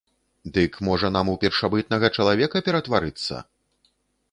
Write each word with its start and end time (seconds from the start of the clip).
Дык, 0.53 0.77
можа, 0.87 1.11
нам 1.17 1.29
у 1.33 1.35
першабытнага 1.43 2.11
чалавека 2.17 2.65
ператварыцца? 2.71 3.35